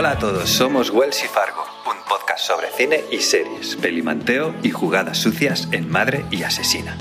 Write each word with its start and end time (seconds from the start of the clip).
Hola 0.00 0.12
a 0.12 0.18
todos, 0.18 0.48
somos 0.48 0.88
Wells 0.88 1.22
y 1.22 1.26
Fargo, 1.26 1.62
un 1.84 2.08
podcast 2.08 2.46
sobre 2.46 2.68
cine 2.74 3.00
y 3.12 3.18
series, 3.18 3.76
pelimanteo 3.76 4.54
y 4.62 4.70
jugadas 4.70 5.18
sucias 5.18 5.68
en 5.72 5.90
Madre 5.90 6.24
y 6.30 6.42
Asesina. 6.42 6.96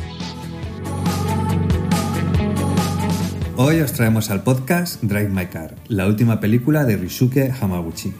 Hoy 3.55 3.79
os 3.79 3.93
traemos 3.93 4.29
al 4.31 4.43
podcast 4.43 5.01
Drive 5.01 5.29
My 5.29 5.45
Car, 5.45 5.75
la 5.87 6.07
última 6.07 6.41
película 6.41 6.83
de 6.83 6.97
Ryusuke 6.97 7.53
Hamaguchi. 7.61 8.11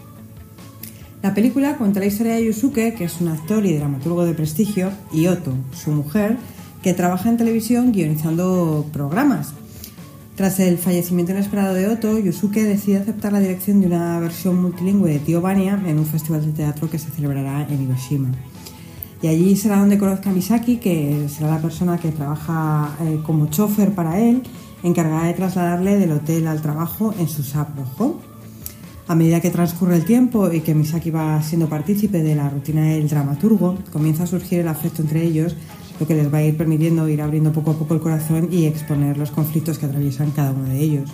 La 1.20 1.34
película 1.34 1.76
cuenta 1.76 2.00
la 2.00 2.06
historia 2.06 2.36
de 2.36 2.46
Yusuke, 2.46 2.94
que 2.94 3.04
es 3.04 3.20
un 3.20 3.28
actor 3.28 3.66
y 3.66 3.76
dramaturgo 3.76 4.24
de 4.24 4.32
prestigio, 4.32 4.92
y 5.12 5.26
Otto, 5.26 5.52
su 5.74 5.90
mujer, 5.90 6.38
que 6.82 6.94
trabaja 6.94 7.28
en 7.28 7.36
televisión 7.36 7.92
guionizando 7.92 8.86
programas. 8.94 9.52
Tras 10.40 10.58
el 10.58 10.78
fallecimiento 10.78 11.32
inesperado 11.32 11.74
de 11.74 11.86
Otto, 11.86 12.18
Yusuke 12.18 12.64
decide 12.64 12.96
aceptar 12.96 13.30
la 13.30 13.40
dirección 13.40 13.82
de 13.82 13.88
una 13.88 14.18
versión 14.20 14.62
multilingüe 14.62 15.10
de 15.10 15.18
Tío 15.18 15.42
Bania 15.42 15.78
en 15.84 15.98
un 15.98 16.06
festival 16.06 16.46
de 16.46 16.52
teatro 16.52 16.88
que 16.88 16.98
se 16.98 17.10
celebrará 17.10 17.66
en 17.68 17.82
Hiroshima. 17.82 18.30
Y 19.20 19.26
allí 19.26 19.54
será 19.54 19.76
donde 19.76 19.98
conozca 19.98 20.30
a 20.30 20.32
Misaki, 20.32 20.78
que 20.78 21.28
será 21.28 21.50
la 21.50 21.60
persona 21.60 21.98
que 21.98 22.10
trabaja 22.10 22.96
eh, 23.02 23.20
como 23.22 23.50
chofer 23.50 23.94
para 23.94 24.18
él, 24.18 24.42
encargada 24.82 25.26
de 25.26 25.34
trasladarle 25.34 25.98
del 25.98 26.12
hotel 26.12 26.46
al 26.46 26.62
trabajo 26.62 27.12
en 27.18 27.28
su 27.28 27.42
SAP. 27.42 27.76
A 29.10 29.16
medida 29.16 29.40
que 29.40 29.50
transcurre 29.50 29.96
el 29.96 30.04
tiempo 30.04 30.52
y 30.52 30.60
que 30.60 30.72
Misaki 30.72 31.10
va 31.10 31.42
siendo 31.42 31.68
partícipe 31.68 32.22
de 32.22 32.36
la 32.36 32.48
rutina 32.48 32.84
del 32.84 33.08
dramaturgo, 33.08 33.76
comienza 33.92 34.22
a 34.22 34.26
surgir 34.28 34.60
el 34.60 34.68
afecto 34.68 35.02
entre 35.02 35.24
ellos, 35.24 35.56
lo 35.98 36.06
que 36.06 36.14
les 36.14 36.32
va 36.32 36.38
a 36.38 36.44
ir 36.44 36.56
permitiendo 36.56 37.08
ir 37.08 37.20
abriendo 37.20 37.52
poco 37.52 37.72
a 37.72 37.74
poco 37.76 37.94
el 37.94 38.00
corazón 38.00 38.50
y 38.52 38.66
exponer 38.66 39.18
los 39.18 39.32
conflictos 39.32 39.78
que 39.78 39.86
atraviesan 39.86 40.30
cada 40.30 40.52
uno 40.52 40.68
de 40.68 40.78
ellos. 40.78 41.10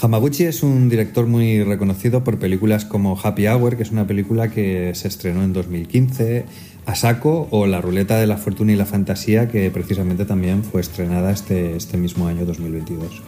Hamaguchi 0.00 0.42
es 0.42 0.64
un 0.64 0.88
director 0.88 1.28
muy 1.28 1.62
reconocido 1.62 2.24
por 2.24 2.40
películas 2.40 2.84
como 2.84 3.16
Happy 3.16 3.46
Hour, 3.46 3.76
que 3.76 3.84
es 3.84 3.92
una 3.92 4.08
película 4.08 4.50
que 4.50 4.92
se 4.96 5.06
estrenó 5.06 5.44
en 5.44 5.52
2015, 5.52 6.46
Asako 6.86 7.46
o 7.52 7.66
La 7.68 7.80
Ruleta 7.80 8.18
de 8.18 8.26
la 8.26 8.38
Fortuna 8.38 8.72
y 8.72 8.76
la 8.76 8.86
Fantasía, 8.86 9.48
que 9.48 9.70
precisamente 9.70 10.24
también 10.24 10.64
fue 10.64 10.80
estrenada 10.80 11.30
este, 11.30 11.76
este 11.76 11.96
mismo 11.96 12.26
año 12.26 12.44
2022. 12.44 13.22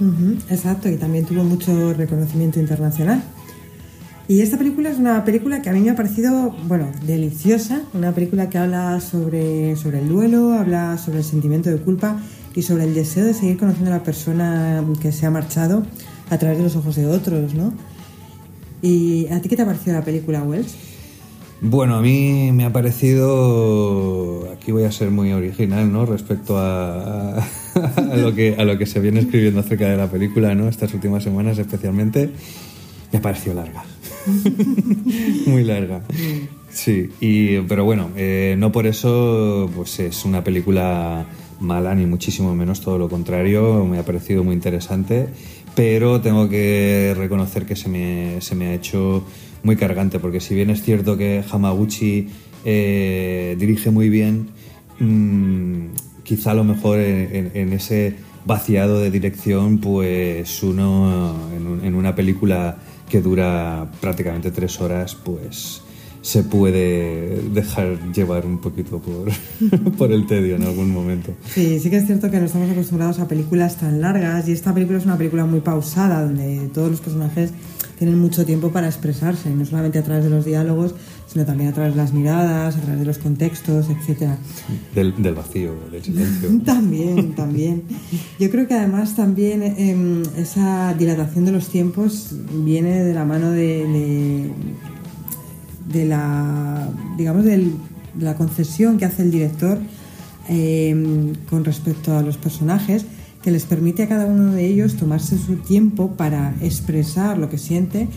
exacto, 0.51 0.89
y 0.89 0.97
también 0.97 1.25
tuvo 1.25 1.45
mucho 1.45 1.95
reconocimiento 1.95 2.59
internacional. 2.59 3.23
Y 4.33 4.41
esta 4.41 4.57
película 4.57 4.89
es 4.89 4.97
una 4.97 5.27
película 5.27 5.61
que 5.61 5.69
a 5.69 5.75
mí 5.75 5.81
me 5.81 5.91
ha 5.91 5.95
parecido, 5.95 6.57
bueno, 6.67 6.89
deliciosa, 7.05 7.83
una 7.93 8.15
película 8.15 8.49
que 8.49 8.57
habla 8.57 8.99
sobre, 9.03 9.77
sobre 9.77 9.99
el 9.99 10.09
duelo, 10.09 10.55
habla 10.55 10.97
sobre 10.97 11.19
el 11.19 11.25
sentimiento 11.25 11.69
de 11.69 11.77
culpa 11.77 12.19
y 12.55 12.63
sobre 12.63 12.85
el 12.85 12.95
deseo 12.95 13.27
de 13.27 13.35
seguir 13.35 13.59
conociendo 13.59 13.91
a 13.91 13.99
la 13.99 14.03
persona 14.03 14.83
que 15.03 15.13
se 15.13 15.27
ha 15.27 15.31
marchado 15.31 15.85
a 16.31 16.39
través 16.39 16.57
de 16.57 16.65
los 16.65 16.77
ojos 16.77 16.97
de 16.97 17.09
otros, 17.09 17.53
¿no? 17.53 17.75
¿Y 18.81 19.27
a 19.27 19.39
ti 19.43 19.51
qué 19.51 19.57
te 19.57 19.63
ha 19.63 19.67
parecido 19.67 19.99
la 19.99 20.03
película, 20.03 20.43
Wells? 20.43 20.77
Bueno, 21.61 21.97
a 21.97 22.01
mí 22.01 22.53
me 22.55 22.65
ha 22.65 22.73
parecido, 22.73 24.51
aquí 24.51 24.73
voy 24.73 24.85
a 24.85 24.93
ser 24.93 25.11
muy 25.11 25.31
original, 25.35 25.93
¿no? 25.93 26.07
Respecto 26.07 26.57
a, 26.57 27.37
a, 27.37 28.17
lo, 28.17 28.35
que, 28.35 28.57
a 28.59 28.65
lo 28.65 28.79
que 28.79 28.87
se 28.87 28.99
viene 28.99 29.21
escribiendo 29.21 29.61
acerca 29.61 29.91
de 29.91 29.99
la 29.99 30.11
película, 30.11 30.55
¿no? 30.55 30.71
Estas 30.71 30.95
últimas 30.95 31.23
semanas 31.23 31.59
especialmente, 31.59 32.31
me 33.13 33.19
ha 33.19 33.21
parecido 33.21 33.57
larga. 33.57 33.92
Muy 35.47 35.65
larga. 35.65 36.03
Sí, 36.71 37.11
y, 37.21 37.59
pero 37.61 37.85
bueno, 37.85 38.11
eh, 38.17 38.57
no 38.59 38.73
por 38.73 38.87
eso 38.87 39.71
pues 39.75 40.01
es 40.01 40.25
una 40.25 40.43
película 40.43 41.27
mala, 41.61 41.95
ni 41.95 42.07
muchísimo 42.07 42.55
menos, 42.55 42.81
todo 42.81 42.99
lo 42.99 43.09
contrario, 43.09 43.85
me 43.85 43.99
ha 43.99 44.05
parecido 44.05 44.43
muy 44.43 44.55
interesante, 44.55 45.29
pero 45.75 46.21
tengo 46.21 46.49
que 46.49 47.15
reconocer 47.17 47.67
que 47.67 47.77
se 47.77 47.89
me, 47.89 48.41
se 48.41 48.55
me 48.55 48.69
ha 48.69 48.75
hecho 48.75 49.25
muy 49.63 49.77
cargante, 49.77 50.19
porque 50.19 50.41
si 50.41 50.55
bien 50.55 50.71
es 50.71 50.83
cierto 50.83 51.17
que 51.17 51.45
Hamaguchi 51.49 52.29
eh, 52.65 53.57
dirige 53.59 53.91
muy 53.91 54.09
bien, 54.09 54.49
mmm, 54.99 55.89
quizá 56.25 56.53
a 56.53 56.55
lo 56.55 56.65
mejor 56.65 56.99
en, 56.99 57.73
ese 57.73 58.15
vaciado 58.45 58.99
de 58.99 59.11
dirección, 59.11 59.79
pues 59.79 60.63
uno 60.63 61.37
en 61.85 61.95
una 61.95 62.15
película 62.15 62.79
que 63.13 63.21
dura 63.21 63.91
prácticamente 64.01 64.51
tres 64.51 64.81
horas, 64.81 65.15
pues 65.15 65.83
se 66.23 66.45
puede 66.45 67.43
dejar 67.53 68.11
llevar 68.11 68.47
un 68.47 68.59
poquito 68.59 69.01
por, 69.01 69.31
por 69.99 70.11
el 70.11 70.27
tedio 70.27 70.57
en 70.57 70.63
algún 70.63 70.91
momento. 70.91 71.35
Sí, 71.45 71.79
sí 71.79 71.91
que 71.91 71.97
es 71.97 72.07
cierto 72.07 72.31
que 72.31 72.39
no 72.39 72.47
estamos 72.47 72.71
acostumbrados 72.71 73.19
a 73.19 73.29
películas 73.29 73.77
tan 73.77 74.01
largas 74.01 74.49
y 74.49 74.53
esta 74.53 74.73
película 74.73 74.99
es 74.99 75.05
una 75.05 75.19
película 75.19 75.45
muy 75.45 75.61
pausada, 75.61 76.23
donde 76.23 76.71
todos 76.73 76.91
los 76.91 77.01
personajes 77.01 77.51
tienen 77.99 78.19
mucho 78.19 78.45
tiempo 78.45 78.71
para 78.71 78.87
expresarse, 78.87 79.51
no 79.51 79.65
solamente 79.65 79.99
a 79.99 80.03
través 80.03 80.25
de 80.25 80.31
los 80.31 80.45
diálogos, 80.45 80.95
sino 81.27 81.45
también 81.45 81.71
a 81.71 81.73
través 81.73 81.95
de 81.95 82.01
las 82.01 82.13
miradas, 82.13 82.77
a 82.77 82.81
través 82.81 83.01
de 83.01 83.07
los 83.07 83.19
contextos, 83.19 83.87
etc. 83.89 84.33
Del, 84.95 85.23
del 85.23 85.35
vacío, 85.35 85.75
del 85.91 86.03
silencio. 86.03 86.51
también, 86.65 87.35
también. 87.35 87.83
Yo 88.39 88.51
creo 88.51 88.67
que 88.67 88.75
además 88.75 89.17
también 89.17 89.63
eh, 89.63 90.23
esa 90.37 90.95
dilatación 90.95 91.45
de 91.45 91.53
los 91.53 91.69
tiempos 91.69 92.35
viene 92.65 93.03
de 93.03 93.15
la 93.15 93.25
mano 93.25 93.51
de, 93.51 94.51
de, 95.89 96.05
la, 96.05 96.89
digamos, 97.17 97.45
de 97.45 97.71
la 98.19 98.35
concesión 98.35 98.99
que 98.99 99.05
hace 99.05 99.23
el 99.23 99.31
director 99.31 99.79
em, 100.49 101.35
con 101.49 101.65
respecto 101.65 102.17
a 102.17 102.23
los 102.23 102.37
personajes 102.37 103.07
que 103.43 103.51
les 103.51 103.65
permite 103.65 104.05
a 104.05 104.09
cada 104.09 104.27
uno 104.27 104.53
de 104.53 104.67
ellos 104.67 104.95
tomarse 104.95 105.37
su 105.39 105.57
tiempo 105.57 106.13
para 106.17 106.55
expresar 106.61 107.39
lo 107.39 107.51
que 107.51 107.59
siente 107.59 108.09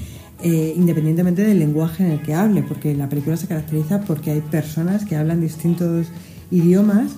eh, 0.44 0.74
independientemente 0.76 1.44
del 1.44 1.60
lenguaje 1.60 2.06
en 2.06 2.12
el 2.12 2.22
que 2.22 2.34
hable, 2.34 2.62
porque 2.62 2.94
la 2.94 3.08
película 3.08 3.38
se 3.38 3.48
caracteriza 3.48 4.02
porque 4.02 4.32
hay 4.32 4.42
personas 4.42 5.06
que 5.06 5.16
hablan 5.16 5.42
distintos 5.42 6.08
idiomas, 6.52 7.14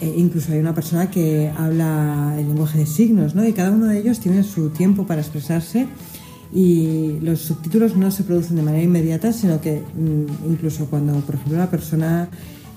eh, 0.00 0.12
incluso 0.16 0.52
hay 0.52 0.58
una 0.58 0.74
persona 0.74 1.10
que 1.10 1.52
habla 1.56 2.34
el 2.38 2.48
lenguaje 2.48 2.78
de 2.78 2.86
signos, 2.86 3.34
¿no? 3.34 3.46
y 3.46 3.52
cada 3.52 3.70
uno 3.70 3.86
de 3.86 3.98
ellos 3.98 4.18
tiene 4.18 4.42
su 4.42 4.70
tiempo 4.70 5.06
para 5.06 5.20
expresarse 5.20 5.86
y 6.52 7.18
los 7.20 7.40
subtítulos 7.40 7.96
no 7.96 8.10
se 8.10 8.22
producen 8.22 8.56
de 8.56 8.62
manera 8.62 8.82
inmediata, 8.82 9.32
sino 9.32 9.60
que 9.60 9.80
mm, 9.80 10.50
incluso 10.50 10.86
cuando, 10.86 11.12
por 11.20 11.34
ejemplo, 11.34 11.58
la 11.58 11.70
persona 11.70 12.28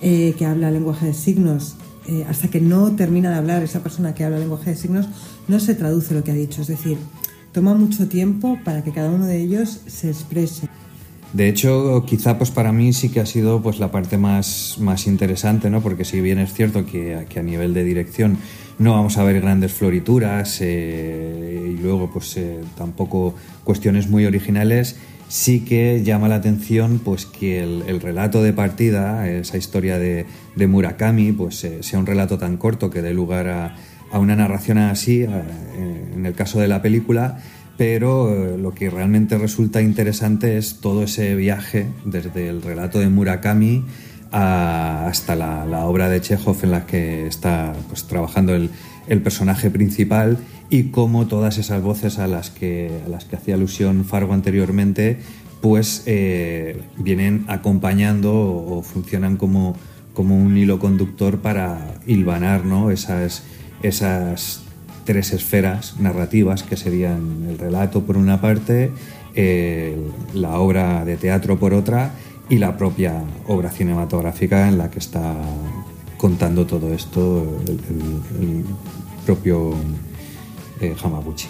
eh, 0.02 0.36
que 0.38 0.46
habla 0.46 0.70
lenguaje 0.70 1.08
de 1.08 1.14
signos 1.14 1.76
hasta 2.28 2.48
que 2.48 2.62
no 2.62 2.96
termina 2.96 3.30
de 3.30 3.36
hablar 3.36 3.64
esa 3.64 3.82
persona 3.82 4.14
que 4.14 4.24
habla 4.24 4.40
lenguaje 4.40 4.72
de 4.72 4.76
signos, 4.76 5.08
no 5.48 5.60
se 5.60 5.76
traduce 5.76 6.14
lo 6.14 6.24
que 6.24 6.32
ha 6.32 6.36
dicho. 6.36 6.62
Es 6.62 6.68
decir, 6.68 6.98
toma 7.52 7.74
mucho 7.74 8.08
tiempo 8.08 8.58
para 8.64 8.84
que 8.84 8.92
cada 8.92 9.10
uno 9.10 9.26
de 9.26 9.42
ellos 9.42 9.82
se 9.88 10.10
exprese. 10.10 10.68
De 11.34 11.50
hecho, 11.50 12.06
quizá 12.06 12.38
pues 12.38 12.52
para 12.52 12.72
mí 12.72 12.94
sí 12.94 13.10
que 13.10 13.20
ha 13.20 13.26
sido 13.26 13.62
pues 13.62 13.80
la 13.80 13.92
parte 13.92 14.18
más, 14.18 14.78
más 14.80 15.08
interesante, 15.08 15.70
¿no? 15.70 15.82
Porque 15.82 16.06
si 16.06 16.22
bien 16.22 16.40
es 16.40 16.54
cierto 16.54 16.86
que, 16.86 17.26
que 17.30 17.40
a 17.40 17.44
nivel 17.44 17.74
de 17.74 17.84
dirección 17.84 18.38
no 18.80 18.94
vamos 18.94 19.18
a 19.18 19.24
ver 19.24 19.42
grandes 19.42 19.74
florituras 19.74 20.60
eh, 20.62 21.74
y 21.74 21.82
luego 21.82 22.10
pues 22.12 22.38
eh, 22.38 22.60
tampoco 22.78 23.36
cuestiones 23.64 24.10
muy 24.10 24.26
originales, 24.26 24.98
sí 25.28 25.62
que 25.62 26.04
llama 26.04 26.28
la 26.28 26.36
atención 26.36 27.00
pues 27.04 27.26
que 27.26 27.64
el, 27.64 28.02
relato 28.02 28.44
de 28.44 28.54
partida, 28.54 29.30
esa 29.30 29.58
historia 29.58 30.00
de, 30.00 30.26
Murakami, 30.56 31.32
pues 31.32 31.64
eh, 31.64 31.84
sea 31.84 32.00
un 32.00 32.06
relato 32.06 32.38
tan 32.38 32.58
corto 32.58 32.90
que 32.90 33.02
dé 33.02 33.14
lugar 33.14 33.48
a, 33.48 33.76
a 34.12 34.20
una 34.20 34.36
narración 34.36 34.78
así, 34.78 35.24
en 35.24 36.26
el 36.26 36.34
caso 36.34 36.60
de 36.60 36.68
la 36.68 36.82
película, 36.82 37.40
pero 37.78 38.34
eh, 38.34 38.58
lo 38.58 38.74
que 38.74 38.90
realmente 38.90 39.38
resulta 39.38 39.82
interesante 39.82 40.58
es 40.58 40.82
todo 40.82 41.04
ese 41.04 41.36
viaje 41.36 41.88
desde 42.06 42.50
el 42.50 42.62
relato 42.62 43.00
de 43.00 43.08
Murakami 43.10 43.86
hasta 44.32 45.36
la, 45.36 45.86
obra 45.86 46.10
de 46.10 46.22
Chekhov 46.22 46.58
en 46.64 46.72
la 46.72 46.86
que 46.86 47.28
está 47.28 47.74
pues, 47.88 48.04
trabajando 48.06 48.56
el, 48.56 48.70
personaje 49.24 49.72
principal 49.72 50.38
y 50.70 50.92
cómo 50.92 51.28
todas 51.28 51.58
esas 51.58 51.82
voces 51.82 52.20
a 52.20 52.28
las 52.28 52.50
que, 52.50 52.92
a 53.06 53.10
las 53.10 53.24
que 53.24 53.38
hacía 53.38 53.56
alusión 53.56 54.04
Fargo 54.04 54.34
anteriormente 54.34 55.20
pues 55.62 56.04
eh, 56.08 56.82
vienen 56.98 57.46
acompañando 57.48 58.34
o, 58.34 58.84
funcionan 58.84 59.38
como, 59.38 59.78
como 60.14 60.38
un 60.38 60.58
hilo 60.58 60.78
conductor 60.80 61.40
para 61.40 61.96
hilvanar 62.06 62.66
¿no? 62.66 62.92
esas 62.92 63.44
esas 63.82 64.64
tres 65.06 65.32
esferas 65.32 66.00
narrativas 66.00 66.64
que 66.64 66.76
serían 66.76 67.46
el 67.50 67.58
relato 67.58 68.04
por 68.04 68.18
una 68.18 68.42
parte, 68.42 68.92
la 70.34 70.60
obra 70.60 71.06
de 71.06 71.16
teatro 71.16 71.60
por 71.60 71.74
otra 71.74 72.12
y 72.50 72.58
la 72.58 72.78
propia 72.78 73.24
obra 73.48 73.72
cinematográfica 73.72 74.68
en 74.68 74.78
la 74.78 74.90
que 74.90 75.00
está 75.00 75.36
contando 76.18 76.66
todo 76.66 76.94
esto 76.94 77.60
el, 77.68 78.64
propio 79.26 79.74
eh, 80.80 80.96
Hamaguchi. 81.04 81.48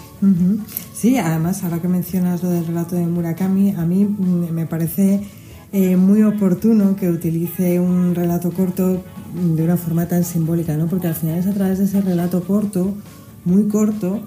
Sí, 0.92 1.16
además, 1.16 1.62
ahora 1.62 1.80
que 1.80 1.86
mencionas 1.86 2.42
lo 2.42 2.50
del 2.50 2.66
relato 2.66 2.96
de 2.96 3.06
Murakami, 3.06 3.70
a 3.70 3.84
mí 3.84 4.04
me 4.04 4.66
parece 4.66 5.22
eh, 5.72 5.96
muy 5.96 6.22
oportuno 6.22 6.96
que 6.96 7.08
utilice 7.08 7.78
un 7.78 8.14
relato 8.14 8.50
corto 8.50 9.02
de 9.54 9.62
una 9.62 9.76
forma 9.76 10.08
tan 10.08 10.24
simbólica, 10.24 10.76
¿no? 10.76 10.86
Porque 10.86 11.06
al 11.06 11.14
final 11.14 11.38
es 11.38 11.46
a 11.46 11.52
través 11.52 11.78
de 11.78 11.84
ese 11.84 12.00
relato 12.00 12.42
corto, 12.42 12.94
muy 13.44 13.68
corto, 13.68 14.20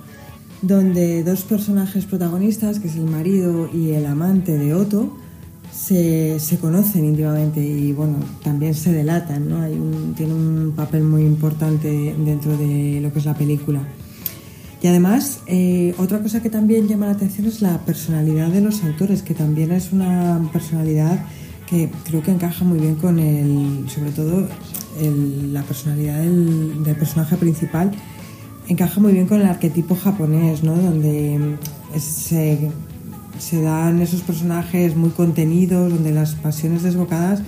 donde 0.62 1.24
dos 1.24 1.42
personajes 1.42 2.06
protagonistas, 2.06 2.80
que 2.80 2.88
es 2.88 2.96
el 2.96 3.06
marido 3.06 3.70
y 3.74 3.92
el 3.92 4.06
amante 4.06 4.58
de 4.58 4.74
Otto, 4.74 5.18
se, 5.74 6.40
se 6.40 6.58
conocen 6.58 7.06
íntimamente 7.06 7.62
y 7.62 7.94
bueno, 7.94 8.18
también 8.44 8.74
se 8.74 8.92
delatan, 8.92 9.50
¿no? 9.50 9.62
Hay 9.62 9.74
un, 9.74 10.14
tiene 10.16 10.34
un 10.34 10.74
papel 10.76 11.04
muy 11.04 11.24
importante 11.24 12.16
dentro 12.18 12.58
de 12.58 13.00
lo 13.02 13.12
que 13.12 13.20
es 13.20 13.26
la 13.26 13.36
película. 13.36 13.82
Y 14.82 14.88
además, 14.88 15.42
eh, 15.46 15.94
otra 15.98 16.20
cosa 16.20 16.42
que 16.42 16.50
también 16.50 16.88
llama 16.88 17.06
la 17.06 17.12
atención 17.14 17.48
es 17.48 17.62
la 17.62 17.78
personalidad 17.86 18.48
de 18.48 18.62
los 18.62 18.84
autores, 18.84 19.22
que 19.22 19.36
también 19.36 19.72
es 19.72 19.92
una 19.92 20.42
personalidad 20.52 21.24
que 21.68 21.90
creo 22.04 22.22
que 22.24 22.32
encaja 22.32 22.66
muy 22.66 22.80
bien 22.80 22.96
con 22.96 23.20
el, 23.20 23.86
sobre 23.90 24.12
todo 24.12 24.48
la 25.00 25.62
personalidad 25.64 26.20
del, 26.20 26.84
del, 26.84 26.96
personaje 26.96 27.38
principal, 27.38 27.92
encaja 28.68 29.00
muy 29.00 29.14
bien 29.14 29.28
con 29.28 29.40
el 29.40 29.48
arquetipo 29.48 29.96
japonés, 29.96 30.64
¿no? 30.64 30.76
Donde 30.76 31.58
se, 31.98 32.72
se 33.42 33.62
dan 33.62 34.02
esos 34.02 34.22
personajes 34.22 34.96
muy 34.96 35.10
contenidos, 35.10 35.92
donde 35.92 36.12
las 36.12 36.36
pasiones 36.36 36.84
desbocadas 36.84 37.42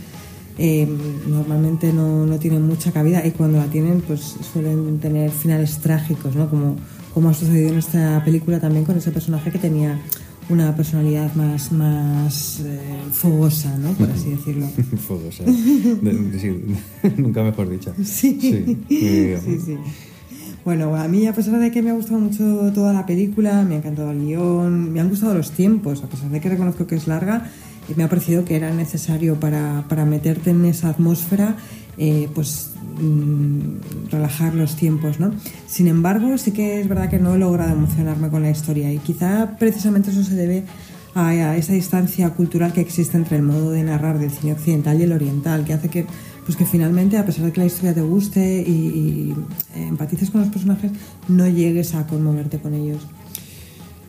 eh, 0.57 0.88
normalmente 1.28 1.94
no, 1.94 2.25
no, 2.25 2.40
tienen 2.40 2.63
mucha 2.63 2.92
cabida 2.92 3.25
y 3.25 3.31
cuando 3.31 3.60
la 3.60 3.66
tienen 3.66 4.01
pues 4.01 4.36
suelen 4.51 5.00
tener 5.00 5.30
finales 5.30 5.78
trágicos, 5.78 6.36
¿no? 6.36 6.50
Como, 6.50 6.78
como 7.13 7.30
ha 7.30 7.34
sucedido 7.36 7.69
en 7.69 7.78
esta 7.78 8.24
película 8.25 8.60
también 8.60 8.86
con 8.86 8.98
ese 8.98 9.12
personaje 9.12 9.51
que 9.51 9.60
tenía 9.60 10.00
una 10.50 10.75
personalidad 10.75 11.34
más, 11.36 11.72
más 11.72 12.62
eh, 12.66 12.80
fogosa, 13.12 13.78
¿no? 13.78 13.92
Por 13.94 14.10
así 14.10 14.31
decirlo. 14.31 14.68
fogosa. 15.07 15.44
nunca 17.18 17.44
mejor 17.44 17.69
dicho. 17.69 17.94
Sí. 18.04 18.38
Sí. 18.42 18.78
sí, 18.89 19.60
sí. 19.63 19.78
Bueno, 20.65 20.95
a 20.95 21.10
mí, 21.10 21.27
a 21.27 21.33
pesar 21.33 21.60
de 21.60 21.71
que 21.71 21.81
me 21.81 21.89
ha 21.89 21.94
gustado 21.94 22.19
mucho 22.19 22.71
toda 22.74 22.94
la 22.94 23.06
película, 23.06 23.63
me 23.63 23.75
ha 23.75 23.77
encantado 23.80 24.12
el 24.12 24.25
guion, 24.25 24.94
me 24.94 25.01
han 25.01 25.10
gustado 25.10 25.33
los 25.33 25.51
tiempos, 25.51 26.01
a 26.04 26.07
pesar 26.07 26.30
de 26.30 26.39
que 26.39 26.48
reconozco 26.48 26.88
que 26.88 26.95
es 26.95 27.06
larga, 27.06 27.50
eh, 27.89 27.94
me 27.98 28.04
ha 28.06 28.07
parecido 28.07 28.45
que 28.45 28.56
era 28.56 28.74
necesario 28.74 29.38
para, 29.42 29.83
para 29.89 30.06
meterte 30.06 30.51
en 30.51 30.63
esa 30.63 30.88
atmósfera, 30.88 31.57
eh, 31.98 32.30
pues 32.33 32.71
mm, 32.98 34.10
relajar 34.10 34.56
los 34.56 34.77
tiempos, 34.77 35.19
¿no? 35.19 35.33
Sin 35.68 35.88
embargo, 35.88 36.38
sí 36.38 36.51
que 36.51 36.80
es 36.80 36.88
verdad 36.88 37.10
que 37.10 37.19
no 37.19 37.36
he 37.36 37.39
logrado 37.39 37.74
emocionarme 37.74 38.30
con 38.30 38.42
la 38.42 38.50
historia 38.50 38.89
y 38.94 39.00
quizá 39.00 39.57
precisamente 39.60 40.12
eso 40.12 40.24
se 40.24 40.36
debe 40.36 40.63
a, 41.15 41.56
esa 41.57 41.74
distancia 41.74 42.30
cultural 42.31 42.74
que 42.74 42.81
existe 42.81 43.18
entre 43.18 43.38
el 43.38 43.44
modo 43.44 43.71
de 43.71 43.83
narrar 43.83 44.19
del 44.19 44.31
cine 44.31 44.54
occidental 44.54 45.00
y 45.00 45.04
el 45.04 45.12
oriental, 45.12 45.65
que 45.65 45.74
hace 45.74 45.89
que 45.89 46.06
pues 46.45 46.57
que 46.57 46.65
finalmente, 46.65 47.18
a 47.18 47.25
pesar 47.25 47.45
de 47.45 47.54
que 47.54 47.62
la 47.62 47.68
historia 47.68 47.94
te 47.94 48.01
guste 48.01 48.62
y, 48.68 48.71
y 48.71 49.36
empatices 49.75 50.30
con 50.30 50.42
los 50.42 50.50
personajes, 50.50 50.92
no 51.30 51.48
llegues 51.48 51.95
a 51.95 52.06
conmoverte 52.06 52.60
con 52.60 52.74
ellos. 52.74 53.07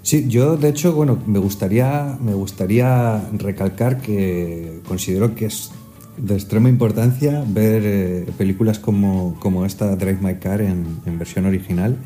Sí, 0.03 0.27
yo 0.29 0.57
de 0.57 0.69
hecho, 0.69 0.93
bueno, 0.95 1.19
me 1.27 1.39
gustaría, 1.39 2.19
me 2.21 2.35
gustaría 2.35 3.23
recalcar 3.33 4.03
que 4.03 4.81
considero 4.87 5.35
que 5.35 5.47
es 5.47 5.71
de 6.19 6.35
extrema 6.35 6.69
importancia 6.69 7.43
ver 7.47 7.83
eh, 7.85 8.27
películas 8.37 8.79
como, 8.79 9.37
como, 9.41 9.65
esta 9.65 9.97
Drive 9.97 10.19
My 10.21 10.35
Car 10.35 10.61
en, 10.61 10.99
en 11.07 11.19
versión 11.19 11.47
original. 11.47 11.97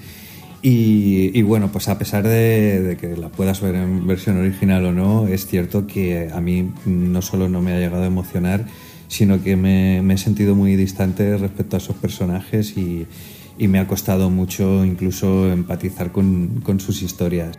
Y, 0.61 1.41
bueno, 1.43 1.71
pues 1.71 1.89
a 1.89 1.99
pesar 1.99 2.27
de, 2.27 2.97
que 3.01 3.17
la 3.17 3.29
puedas 3.29 3.61
ver 3.61 3.77
en 3.77 4.07
versión 4.07 4.39
original 4.39 4.85
o 4.87 4.93
no, 4.93 5.29
es 5.29 5.47
cierto 5.47 5.87
que 5.87 6.31
a 6.33 6.41
mí 6.41 6.73
no 6.85 7.23
solo 7.23 7.49
no 7.49 7.63
me 7.63 7.73
ha 7.73 7.79
llegado 7.79 8.03
a 8.03 8.07
emocionar, 8.07 8.67
sino 9.07 9.43
que 9.43 9.57
me, 9.57 9.99
he 9.99 10.19
sentido 10.19 10.57
muy 10.57 10.75
distante 10.75 11.37
respecto 11.37 11.77
a 11.77 11.79
esos 11.79 11.97
personajes 11.97 12.77
y, 12.77 13.07
me 13.61 13.81
ha 13.81 13.89
costado 13.89 14.31
mucho 14.31 14.85
incluso 14.85 15.51
empatizar 15.51 16.13
con, 16.13 16.61
con, 16.63 16.79
sus 16.79 17.03
historias. 17.03 17.59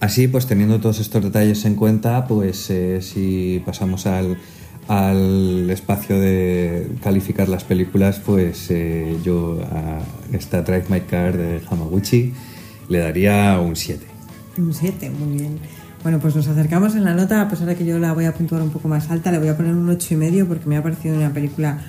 Así, 0.00 0.28
pues 0.28 0.46
teniendo 0.46 0.80
todos 0.80 0.98
estos 0.98 1.22
detalles 1.22 1.64
en 1.66 1.74
cuenta, 1.74 2.26
pues 2.26 2.70
eh, 2.70 3.02
si 3.02 3.62
pasamos 3.64 4.06
al, 4.06 4.38
al 4.88 5.68
espacio 5.70 6.20
de 6.20 6.88
calificar 7.02 7.48
las 7.48 7.64
películas, 7.64 8.20
pues 8.24 8.70
eh, 8.70 9.16
yo 9.24 9.60
a 9.72 10.00
esta 10.32 10.62
Drive 10.62 10.84
My 10.88 11.00
Car 11.00 11.36
de 11.36 11.60
Hamaguchi 11.68 12.32
le 12.88 12.98
daría 12.98 13.58
un 13.60 13.74
7. 13.74 14.06
Un 14.58 14.72
7, 14.72 15.10
muy 15.10 15.38
bien. 15.38 15.58
Bueno, 16.02 16.20
pues 16.20 16.36
nos 16.36 16.46
acercamos 16.46 16.94
en 16.94 17.04
la 17.04 17.14
nota, 17.14 17.42
a 17.42 17.48
pesar 17.48 17.66
de 17.66 17.74
que 17.74 17.84
yo 17.84 17.98
la 17.98 18.12
voy 18.12 18.26
a 18.26 18.32
puntuar 18.32 18.62
un 18.62 18.70
poco 18.70 18.86
más 18.86 19.10
alta, 19.10 19.32
le 19.32 19.38
voy 19.38 19.48
a 19.48 19.56
poner 19.56 19.74
un 19.74 19.88
8 19.88 20.14
y 20.14 20.16
medio 20.16 20.46
porque 20.46 20.66
me 20.66 20.76
ha 20.76 20.82
parecido 20.82 21.16
una 21.16 21.32
película 21.32 21.80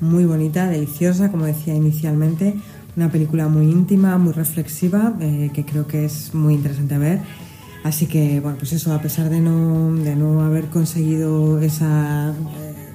muy 0.00 0.24
bonita, 0.24 0.68
deliciosa, 0.68 1.30
como 1.30 1.46
decía 1.46 1.74
inicialmente, 1.74 2.54
una 2.96 3.10
película 3.10 3.48
muy 3.48 3.64
íntima, 3.64 4.16
muy 4.18 4.32
reflexiva, 4.32 5.14
eh, 5.18 5.50
que 5.52 5.64
creo 5.64 5.88
que 5.88 6.04
es 6.04 6.34
muy 6.34 6.54
interesante 6.54 6.98
ver 6.98 7.20
Así 7.84 8.06
que, 8.06 8.40
bueno, 8.40 8.56
pues 8.58 8.72
eso, 8.72 8.94
a 8.94 9.00
pesar 9.02 9.28
de 9.28 9.40
no, 9.40 9.94
de 9.94 10.16
no 10.16 10.40
haber 10.40 10.68
conseguido 10.68 11.60
esa, 11.60 12.30
eh, 12.30 12.88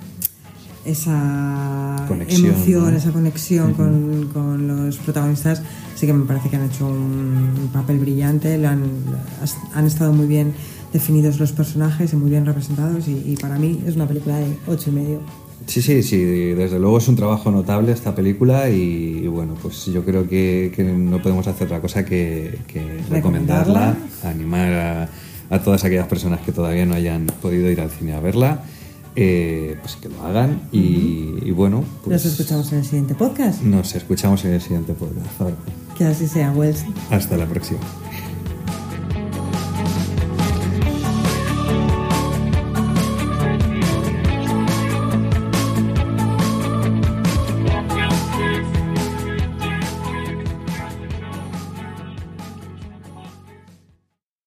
esa 0.84 2.06
conexión, 2.08 2.46
emoción, 2.48 2.92
¿no? 2.92 2.98
esa 2.98 3.12
conexión 3.12 3.70
uh 3.70 3.74
-huh. 3.74 3.76
con, 3.76 4.30
con, 4.34 4.68
los 4.68 4.98
protagonistas, 4.98 5.62
sí 5.96 6.08
que 6.08 6.14
me 6.14 6.26
parece 6.26 6.50
que 6.50 6.56
han 6.56 6.66
hecho 6.66 6.88
un, 6.88 7.54
un 7.62 7.70
papel 7.72 8.00
brillante, 8.00 8.66
han, 8.66 8.82
han, 9.76 9.86
estado 9.86 10.12
muy 10.12 10.26
bien 10.26 10.54
definidos 10.92 11.40
los 11.40 11.52
personajes 11.52 12.12
y 12.14 12.16
muy 12.16 12.32
bien 12.32 12.48
representados 12.48 13.08
y, 13.08 13.22
y 13.28 13.38
para 13.38 13.60
mí 13.60 13.84
es 13.86 13.96
una 13.96 14.08
película 14.08 14.38
de 14.38 14.58
ocho 14.66 14.90
y 14.90 14.94
medio. 14.94 15.49
Sí, 15.68 15.82
sí, 15.82 16.02
sí, 16.02 16.18
desde 16.24 16.80
luego 16.80 16.98
es 16.98 17.08
un 17.08 17.16
trabajo 17.16 17.52
notable 17.52 17.92
esta 17.92 18.16
película 18.16 18.70
y, 18.70 19.22
y 19.24 19.28
bueno, 19.28 19.56
pues 19.62 19.86
yo 19.86 20.04
creo 20.04 20.28
que, 20.28 20.72
que, 20.76 20.84
no 20.84 21.22
podemos 21.22 21.48
hacer 21.48 21.68
otra 21.68 21.80
cosa 21.80 22.04
que, 22.06 22.58
que 22.68 23.02
recomendarla, 23.10 23.96
animar 24.24 24.74
a, 24.74 25.10
a, 25.50 25.60
todas 25.62 25.84
aquellas 25.84 26.08
personas 26.08 26.42
que 26.42 26.52
todavía 26.52 26.86
no 26.86 26.96
hayan 26.96 27.28
podido 27.42 27.70
ir 27.70 27.82
al 27.82 27.92
cine 27.92 28.14
a 28.14 28.20
verla, 28.20 28.64
eh, 29.16 29.78
pues 29.82 29.96
que 29.96 30.10
lo 30.10 30.24
hagan 30.24 30.62
y, 30.72 30.80
uh 30.80 31.40
-huh. 31.40 31.48
y 31.48 31.52
bueno. 31.52 31.84
Pues 32.04 32.24
nos 32.24 32.34
escuchamos 32.34 32.72
en 32.72 32.80
el 32.80 32.86
siguiente 32.86 33.16
podcast. 33.16 33.62
Nos 33.62 33.96
escuchamos 33.96 34.44
en 34.46 34.54
el 34.54 34.62
siguiente 34.62 34.94
podcast. 34.94 35.28
Que 35.98 36.06
así 36.06 36.28
sea, 36.28 36.52
Wells. 36.52 36.86
Hasta 37.12 37.38
la 37.38 37.46
próxima. 37.46 37.80